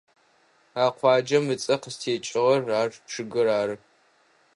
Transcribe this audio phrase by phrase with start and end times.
[0.83, 3.75] А къуаджэм ыцӏэ къызтекӏыгъэр а чъыгыр ары.